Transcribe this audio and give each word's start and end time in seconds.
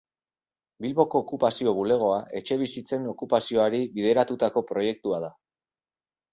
Bilboko 0.85 1.21
Okupazio 1.23 1.73
Bulegoa 1.81 2.17
Etxebizitzen 2.41 3.07
Okupazioari 3.13 3.85
bideratutako 4.01 4.67
proiektua 4.75 5.25
da. 5.29 5.35